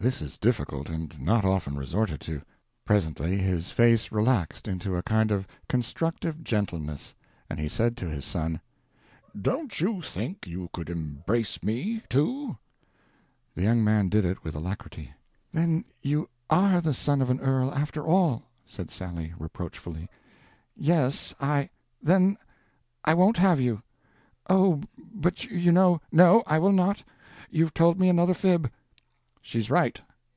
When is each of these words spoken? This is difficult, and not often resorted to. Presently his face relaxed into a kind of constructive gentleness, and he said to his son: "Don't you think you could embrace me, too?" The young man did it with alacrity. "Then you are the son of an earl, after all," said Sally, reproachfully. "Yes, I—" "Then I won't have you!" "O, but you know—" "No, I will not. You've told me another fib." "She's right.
This 0.00 0.22
is 0.22 0.38
difficult, 0.38 0.88
and 0.88 1.18
not 1.20 1.44
often 1.44 1.76
resorted 1.76 2.20
to. 2.20 2.42
Presently 2.84 3.36
his 3.38 3.72
face 3.72 4.12
relaxed 4.12 4.68
into 4.68 4.94
a 4.96 5.02
kind 5.02 5.32
of 5.32 5.44
constructive 5.68 6.44
gentleness, 6.44 7.16
and 7.50 7.58
he 7.58 7.68
said 7.68 7.96
to 7.96 8.08
his 8.08 8.24
son: 8.24 8.60
"Don't 9.42 9.80
you 9.80 10.00
think 10.00 10.46
you 10.46 10.70
could 10.72 10.88
embrace 10.88 11.60
me, 11.64 12.00
too?" 12.08 12.56
The 13.56 13.62
young 13.64 13.82
man 13.82 14.08
did 14.08 14.24
it 14.24 14.44
with 14.44 14.54
alacrity. 14.54 15.14
"Then 15.52 15.84
you 16.00 16.28
are 16.48 16.80
the 16.80 16.94
son 16.94 17.20
of 17.20 17.28
an 17.28 17.40
earl, 17.40 17.74
after 17.74 18.04
all," 18.06 18.44
said 18.66 18.92
Sally, 18.92 19.34
reproachfully. 19.36 20.08
"Yes, 20.76 21.34
I—" 21.40 21.70
"Then 22.00 22.38
I 23.04 23.14
won't 23.14 23.38
have 23.38 23.60
you!" 23.60 23.82
"O, 24.48 24.80
but 24.96 25.42
you 25.46 25.72
know—" 25.72 26.00
"No, 26.12 26.44
I 26.46 26.60
will 26.60 26.70
not. 26.72 27.02
You've 27.50 27.74
told 27.74 27.98
me 27.98 28.08
another 28.08 28.32
fib." 28.34 28.70
"She's 29.40 29.70
right. 29.70 29.98